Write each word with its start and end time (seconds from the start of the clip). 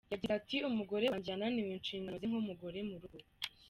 Yagize 0.13 0.31
ati 0.39 0.55
“Umugore 0.69 1.05
wanjye 1.11 1.29
yananiwe 1.33 1.71
inshingano 1.73 2.15
ze 2.21 2.27
nk’umugore 2.29 2.79
mu 2.89 2.95
rugo. 3.01 3.17